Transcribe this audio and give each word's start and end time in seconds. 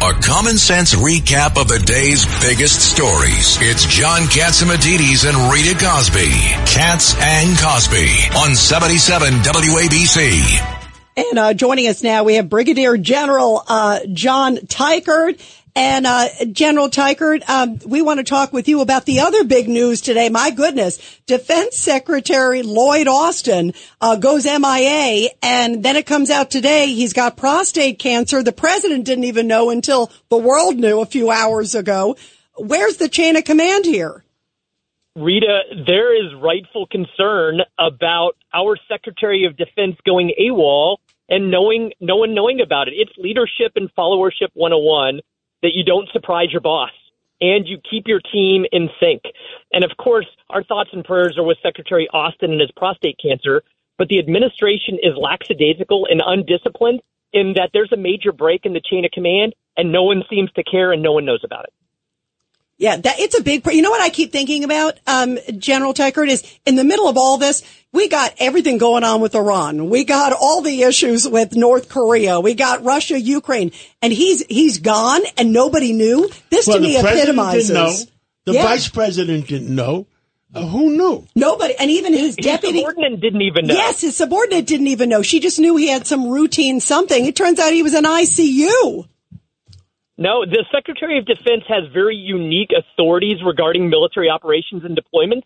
A 0.00 0.12
common 0.12 0.56
sense 0.58 0.94
recap 0.94 1.60
of 1.60 1.66
the 1.66 1.80
day's 1.80 2.24
biggest 2.40 2.80
stories. 2.94 3.58
It's 3.60 3.84
John 3.84 4.20
Catsimatidis 4.22 5.28
and 5.28 5.52
Rita 5.52 5.74
Cosby. 5.74 6.30
Cats 6.70 7.16
and 7.20 7.58
Cosby 7.58 8.06
on 8.38 8.54
77 8.54 9.32
WABC. 9.32 10.76
And 11.16 11.36
uh, 11.36 11.52
joining 11.52 11.88
us 11.88 12.04
now, 12.04 12.22
we 12.22 12.36
have 12.36 12.48
Brigadier 12.48 12.96
General 12.96 13.64
uh, 13.66 13.98
John 14.12 14.58
Teichert. 14.58 15.40
And 15.78 16.08
uh, 16.08 16.26
General 16.50 16.90
Teichert, 16.90 17.48
um, 17.48 17.78
we 17.86 18.02
want 18.02 18.18
to 18.18 18.24
talk 18.24 18.52
with 18.52 18.66
you 18.66 18.80
about 18.80 19.06
the 19.06 19.20
other 19.20 19.44
big 19.44 19.68
news 19.68 20.00
today. 20.00 20.28
My 20.28 20.50
goodness, 20.50 20.98
Defense 21.26 21.76
Secretary 21.76 22.64
Lloyd 22.64 23.06
Austin 23.06 23.72
uh, 24.00 24.16
goes 24.16 24.44
MIA, 24.44 25.28
and 25.40 25.84
then 25.84 25.94
it 25.94 26.04
comes 26.04 26.30
out 26.30 26.50
today 26.50 26.88
he's 26.88 27.12
got 27.12 27.36
prostate 27.36 28.00
cancer. 28.00 28.42
The 28.42 28.50
president 28.50 29.04
didn't 29.04 29.22
even 29.22 29.46
know 29.46 29.70
until 29.70 30.10
the 30.30 30.36
world 30.36 30.74
knew 30.74 31.00
a 31.00 31.06
few 31.06 31.30
hours 31.30 31.76
ago. 31.76 32.16
Where's 32.56 32.96
the 32.96 33.08
chain 33.08 33.36
of 33.36 33.44
command 33.44 33.84
here? 33.84 34.24
Rita, 35.14 35.60
there 35.86 36.12
is 36.12 36.34
rightful 36.42 36.88
concern 36.88 37.60
about 37.78 38.32
our 38.52 38.76
Secretary 38.90 39.44
of 39.44 39.56
Defense 39.56 39.94
going 40.04 40.32
AWOL 40.40 40.96
and 41.28 41.52
knowing 41.52 41.92
no 42.00 42.16
one 42.16 42.34
knowing 42.34 42.60
about 42.60 42.88
it. 42.88 42.94
It's 42.96 43.12
leadership 43.16 43.74
and 43.76 43.88
followership 43.94 44.48
101 44.54 45.20
that 45.62 45.74
you 45.74 45.84
don't 45.84 46.08
surprise 46.12 46.48
your 46.52 46.60
boss 46.60 46.90
and 47.40 47.66
you 47.66 47.78
keep 47.88 48.06
your 48.06 48.20
team 48.20 48.64
in 48.72 48.88
sync. 49.00 49.22
And 49.72 49.84
of 49.84 49.92
course, 49.96 50.26
our 50.50 50.64
thoughts 50.64 50.90
and 50.92 51.04
prayers 51.04 51.36
are 51.38 51.44
with 51.44 51.58
Secretary 51.62 52.08
Austin 52.12 52.52
and 52.52 52.60
his 52.60 52.70
prostate 52.76 53.18
cancer, 53.22 53.62
but 53.96 54.08
the 54.08 54.18
administration 54.18 54.98
is 55.02 55.16
lackadaisical 55.16 56.06
and 56.10 56.22
undisciplined 56.24 57.00
in 57.32 57.54
that 57.54 57.70
there's 57.72 57.92
a 57.92 57.96
major 57.96 58.32
break 58.32 58.64
in 58.64 58.72
the 58.72 58.80
chain 58.80 59.04
of 59.04 59.10
command 59.10 59.54
and 59.76 59.92
no 59.92 60.02
one 60.02 60.22
seems 60.28 60.50
to 60.52 60.64
care 60.64 60.92
and 60.92 61.02
no 61.02 61.12
one 61.12 61.24
knows 61.24 61.42
about 61.44 61.64
it. 61.64 61.72
Yeah, 62.78 62.96
that 62.96 63.18
it's 63.18 63.36
a 63.36 63.42
big. 63.42 63.66
You 63.66 63.82
know 63.82 63.90
what 63.90 64.00
I 64.00 64.08
keep 64.08 64.30
thinking 64.30 64.62
about, 64.62 65.00
um, 65.06 65.38
General 65.58 65.92
Teichert 65.92 66.28
is 66.28 66.44
in 66.64 66.76
the 66.76 66.84
middle 66.84 67.08
of 67.08 67.18
all 67.18 67.36
this. 67.36 67.64
We 67.92 68.08
got 68.08 68.34
everything 68.38 68.78
going 68.78 69.02
on 69.02 69.20
with 69.20 69.34
Iran. 69.34 69.88
We 69.88 70.04
got 70.04 70.32
all 70.32 70.62
the 70.62 70.82
issues 70.82 71.26
with 71.28 71.56
North 71.56 71.88
Korea. 71.88 72.38
We 72.38 72.54
got 72.54 72.84
Russia, 72.84 73.18
Ukraine, 73.18 73.72
and 74.00 74.12
he's 74.12 74.46
he's 74.46 74.78
gone, 74.78 75.22
and 75.36 75.52
nobody 75.52 75.92
knew. 75.92 76.30
This 76.50 76.68
well, 76.68 76.76
to 76.76 76.82
me 76.82 76.96
epitomizes. 76.96 78.06
The 78.44 78.54
yeah. 78.54 78.62
vice 78.62 78.88
president 78.88 79.48
didn't 79.48 79.74
know. 79.74 80.06
Uh, 80.54 80.66
who 80.66 80.96
knew? 80.96 81.26
Nobody, 81.34 81.74
and 81.74 81.90
even 81.90 82.14
his, 82.14 82.36
his 82.36 82.36
deputy 82.36 82.78
subordinate 82.78 83.20
didn't 83.20 83.42
even 83.42 83.66
know. 83.66 83.74
Yes, 83.74 84.00
his 84.00 84.16
subordinate 84.16 84.66
didn't 84.66 84.86
even 84.86 85.08
know. 85.10 85.20
She 85.20 85.40
just 85.40 85.58
knew 85.58 85.76
he 85.76 85.88
had 85.88 86.06
some 86.06 86.30
routine 86.30 86.80
something. 86.80 87.26
It 87.26 87.36
turns 87.36 87.58
out 87.58 87.72
he 87.72 87.82
was 87.82 87.94
in 87.94 88.04
ICU. 88.04 89.06
No, 90.18 90.44
the 90.44 90.64
Secretary 90.74 91.16
of 91.18 91.26
Defense 91.26 91.62
has 91.68 91.84
very 91.92 92.16
unique 92.16 92.70
authorities 92.76 93.38
regarding 93.46 93.88
military 93.88 94.28
operations 94.28 94.84
and 94.84 94.98
deployments. 94.98 95.44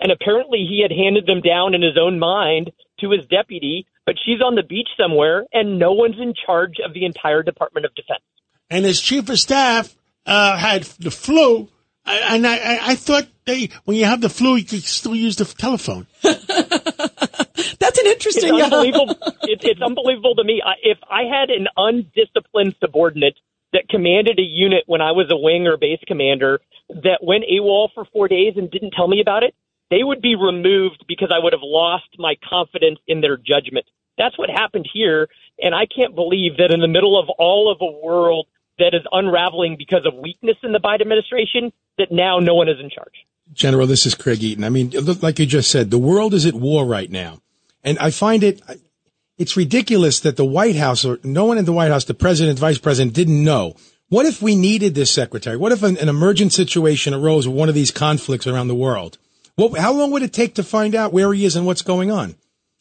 And 0.00 0.10
apparently 0.10 0.66
he 0.68 0.80
had 0.82 0.90
handed 0.90 1.26
them 1.26 1.42
down 1.42 1.74
in 1.74 1.82
his 1.82 1.98
own 2.00 2.18
mind 2.18 2.72
to 3.00 3.10
his 3.10 3.26
deputy, 3.26 3.86
but 4.06 4.16
she's 4.24 4.40
on 4.40 4.54
the 4.54 4.62
beach 4.62 4.88
somewhere 4.98 5.44
and 5.52 5.78
no 5.78 5.92
one's 5.92 6.18
in 6.18 6.32
charge 6.34 6.76
of 6.84 6.94
the 6.94 7.04
entire 7.04 7.42
Department 7.42 7.84
of 7.84 7.94
Defense. 7.94 8.22
And 8.70 8.86
his 8.86 9.00
chief 9.00 9.28
of 9.28 9.38
staff 9.38 9.94
uh, 10.24 10.56
had 10.56 10.84
the 10.98 11.10
flu. 11.10 11.68
And 12.06 12.46
I, 12.46 12.90
I 12.90 12.94
thought 12.96 13.28
they, 13.44 13.70
when 13.84 13.96
you 13.96 14.06
have 14.06 14.22
the 14.22 14.30
flu, 14.30 14.56
you 14.56 14.64
could 14.64 14.82
still 14.84 15.14
use 15.14 15.36
the 15.36 15.44
telephone. 15.44 16.06
That's 16.22 17.98
an 17.98 18.06
interesting. 18.06 18.54
It's 18.54 18.64
unbelievable. 18.64 19.10
it, 19.42 19.60
it's 19.62 19.82
unbelievable 19.82 20.34
to 20.36 20.44
me. 20.44 20.62
I, 20.64 20.72
if 20.82 20.98
I 21.10 21.22
had 21.22 21.50
an 21.50 21.68
undisciplined 21.76 22.74
subordinate 22.80 23.36
that 23.74 23.88
commanded 23.90 24.38
a 24.38 24.42
unit 24.42 24.84
when 24.86 25.02
I 25.02 25.12
was 25.12 25.26
a 25.30 25.36
wing 25.36 25.66
or 25.66 25.76
base 25.76 26.00
commander 26.06 26.60
that 26.88 27.18
went 27.22 27.44
AWOL 27.50 27.88
for 27.92 28.06
four 28.12 28.28
days 28.28 28.54
and 28.56 28.70
didn't 28.70 28.92
tell 28.92 29.08
me 29.08 29.20
about 29.20 29.42
it, 29.42 29.54
they 29.90 30.02
would 30.02 30.22
be 30.22 30.36
removed 30.36 31.04
because 31.06 31.30
I 31.34 31.42
would 31.42 31.52
have 31.52 31.62
lost 31.62 32.08
my 32.18 32.36
confidence 32.48 32.98
in 33.06 33.20
their 33.20 33.36
judgment. 33.36 33.86
That's 34.16 34.38
what 34.38 34.48
happened 34.48 34.88
here. 34.92 35.28
And 35.58 35.74
I 35.74 35.86
can't 35.86 36.14
believe 36.14 36.56
that 36.58 36.72
in 36.72 36.80
the 36.80 36.88
middle 36.88 37.20
of 37.20 37.28
all 37.38 37.70
of 37.70 37.78
a 37.80 38.06
world 38.06 38.46
that 38.78 38.94
is 38.94 39.02
unraveling 39.12 39.76
because 39.76 40.06
of 40.06 40.14
weakness 40.14 40.56
in 40.62 40.72
the 40.72 40.80
Biden 40.80 41.02
administration, 41.02 41.72
that 41.98 42.10
now 42.10 42.38
no 42.38 42.54
one 42.54 42.68
is 42.68 42.76
in 42.80 42.90
charge. 42.90 43.14
General, 43.52 43.86
this 43.86 44.06
is 44.06 44.14
Craig 44.14 44.42
Eaton. 44.42 44.64
I 44.64 44.70
mean, 44.70 44.92
like 45.20 45.38
you 45.38 45.46
just 45.46 45.70
said, 45.70 45.90
the 45.90 45.98
world 45.98 46.32
is 46.32 46.46
at 46.46 46.54
war 46.54 46.86
right 46.86 47.10
now. 47.10 47.40
And 47.82 47.98
I 47.98 48.10
find 48.10 48.42
it, 48.42 48.62
it's 49.38 49.56
ridiculous 49.56 50.20
that 50.20 50.36
the 50.36 50.44
White 50.44 50.76
House 50.76 51.04
or 51.04 51.18
no 51.24 51.44
one 51.44 51.58
in 51.58 51.64
the 51.64 51.72
White 51.72 51.90
House, 51.90 52.04
the 52.04 52.14
president, 52.14 52.58
vice 52.58 52.78
president 52.78 53.14
didn't 53.14 53.42
know. 53.42 53.74
What 54.08 54.26
if 54.26 54.42
we 54.42 54.54
needed 54.54 54.94
this 54.94 55.10
secretary? 55.10 55.56
What 55.56 55.72
if 55.72 55.82
an, 55.82 55.96
an 55.98 56.08
emergent 56.08 56.52
situation 56.52 57.14
arose 57.14 57.48
with 57.48 57.56
one 57.56 57.68
of 57.68 57.74
these 57.74 57.90
conflicts 57.90 58.46
around 58.46 58.68
the 58.68 58.74
world? 58.74 59.18
What, 59.56 59.78
how 59.78 59.92
long 59.92 60.10
would 60.10 60.22
it 60.22 60.32
take 60.32 60.54
to 60.56 60.62
find 60.62 60.94
out 60.94 61.12
where 61.12 61.32
he 61.32 61.44
is 61.44 61.56
and 61.56 61.66
what's 61.66 61.82
going 61.82 62.10
on? 62.10 62.36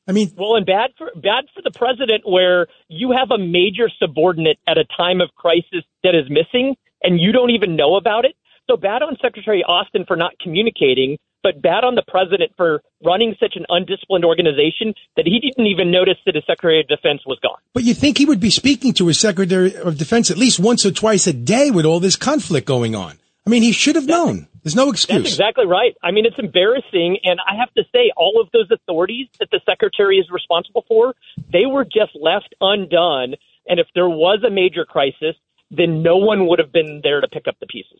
I 0.07 0.11
mean, 0.11 0.33
well, 0.37 0.55
and 0.55 0.65
bad 0.65 0.91
for 0.97 1.11
bad 1.15 1.45
for 1.55 1.61
the 1.61 1.71
president, 1.71 2.23
where 2.25 2.67
you 2.89 3.13
have 3.17 3.31
a 3.31 3.37
major 3.37 3.89
subordinate 3.99 4.57
at 4.67 4.77
a 4.77 4.83
time 4.97 5.21
of 5.21 5.29
crisis 5.35 5.85
that 6.03 6.13
is 6.13 6.29
missing, 6.29 6.75
and 7.01 7.21
you 7.21 7.31
don't 7.31 7.51
even 7.51 7.77
know 7.77 7.95
about 7.95 8.25
it. 8.25 8.35
So 8.69 8.75
bad 8.75 9.01
on 9.01 9.17
Secretary 9.21 9.63
Austin 9.63 10.03
for 10.05 10.17
not 10.17 10.33
communicating, 10.41 11.17
but 11.43 11.61
bad 11.61 11.83
on 11.83 11.95
the 11.95 12.03
president 12.07 12.51
for 12.57 12.81
running 13.05 13.35
such 13.39 13.55
an 13.55 13.65
undisciplined 13.69 14.25
organization 14.25 14.93
that 15.15 15.25
he 15.25 15.39
didn't 15.39 15.67
even 15.67 15.91
notice 15.91 16.17
that 16.25 16.35
his 16.35 16.43
Secretary 16.47 16.79
of 16.79 16.87
Defense 16.87 17.21
was 17.25 17.37
gone. 17.39 17.57
But 17.73 17.83
you 17.83 17.93
think 17.93 18.17
he 18.17 18.25
would 18.25 18.39
be 18.39 18.49
speaking 18.49 18.93
to 18.93 19.07
his 19.07 19.19
Secretary 19.19 19.75
of 19.75 19.97
Defense 19.97 20.31
at 20.31 20.37
least 20.37 20.59
once 20.59 20.85
or 20.85 20.91
twice 20.91 21.27
a 21.27 21.33
day 21.33 21.69
with 21.69 21.85
all 21.85 21.99
this 21.99 22.15
conflict 22.15 22.65
going 22.65 22.95
on? 22.95 23.19
I 23.45 23.49
mean, 23.49 23.61
he 23.61 23.73
should 23.73 23.95
have 23.95 24.07
known. 24.07 24.47
There's 24.63 24.75
no 24.75 24.89
excuse. 24.89 25.23
That's 25.23 25.33
exactly 25.33 25.65
right. 25.65 25.93
I 26.01 26.11
mean, 26.11 26.25
it's 26.25 26.39
embarrassing. 26.39 27.17
And 27.25 27.39
I 27.45 27.59
have 27.59 27.73
to 27.73 27.83
say, 27.93 28.11
all 28.15 28.39
of 28.41 28.47
those 28.53 28.71
authorities 28.71 29.27
that 29.39 29.49
the 29.51 29.59
Secretary 29.65 30.17
is 30.17 30.29
responsible 30.31 30.85
for, 30.87 31.13
they 31.51 31.65
were 31.65 31.83
just 31.83 32.15
left 32.15 32.55
undone. 32.61 33.35
And 33.67 33.79
if 33.79 33.87
there 33.93 34.07
was 34.07 34.43
a 34.47 34.49
major 34.49 34.85
crisis, 34.85 35.35
then 35.69 36.01
no 36.03 36.15
one 36.15 36.47
would 36.47 36.59
have 36.59 36.71
been 36.71 37.01
there 37.03 37.19
to 37.19 37.27
pick 37.27 37.47
up 37.47 37.57
the 37.59 37.67
pieces. 37.67 37.99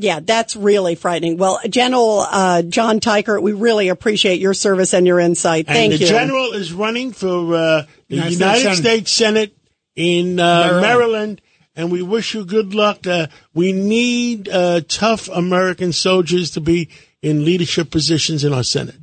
Yeah, 0.00 0.20
that's 0.20 0.54
really 0.54 0.94
frightening. 0.94 1.38
Well, 1.38 1.58
General 1.68 2.20
uh, 2.20 2.62
John 2.62 3.00
Teichert, 3.00 3.42
we 3.42 3.52
really 3.52 3.88
appreciate 3.88 4.40
your 4.40 4.54
service 4.54 4.94
and 4.94 5.06
your 5.06 5.18
insight. 5.18 5.66
Thank 5.66 5.92
and 5.92 6.00
you. 6.00 6.06
The 6.06 6.12
general 6.12 6.52
is 6.52 6.72
running 6.72 7.12
for 7.12 7.54
uh, 7.54 7.82
the 8.08 8.16
United, 8.16 8.32
United 8.34 8.60
States, 8.60 8.78
States 8.78 9.12
Senate 9.12 9.56
in 9.96 10.38
uh, 10.38 10.44
Maryland. 10.44 10.82
Maryland. 10.82 11.42
and 11.74 11.90
we 11.90 12.02
wish 12.02 12.32
you 12.32 12.44
good 12.44 12.74
luck. 12.74 13.08
Uh, 13.08 13.26
we 13.54 13.72
need 13.72 14.48
uh, 14.48 14.82
tough 14.86 15.28
American 15.28 15.92
soldiers 15.92 16.52
to 16.52 16.60
be 16.60 16.90
in 17.20 17.44
leadership 17.44 17.90
positions 17.90 18.44
in 18.44 18.52
our 18.52 18.62
Senate. 18.62 18.94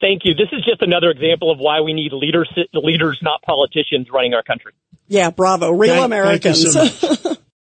Thank 0.00 0.22
you. 0.24 0.34
This 0.34 0.48
is 0.50 0.64
just 0.64 0.82
another 0.82 1.10
example 1.10 1.52
of 1.52 1.58
why 1.58 1.82
we 1.82 1.92
need 1.92 2.12
leaders, 2.12 2.50
leaders, 2.72 3.20
not 3.22 3.42
politicians, 3.42 4.08
running 4.12 4.34
our 4.34 4.42
country. 4.42 4.72
Yeah, 5.06 5.30
bravo. 5.30 5.70
Real 5.70 5.94
thank, 5.94 6.06
Americans. 6.06 6.74
Thank 6.74 7.38